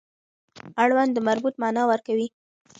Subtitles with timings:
[0.81, 2.27] اړوند د مربوط معنا ورکوي.